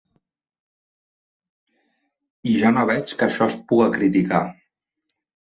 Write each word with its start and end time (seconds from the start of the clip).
I 2.53 2.57
jo 2.63 2.73
no 2.79 2.87
veig 2.93 3.15
que 3.21 3.27
això 3.27 3.49
es 3.55 3.59
puga 3.73 3.93
criticar. 3.99 4.43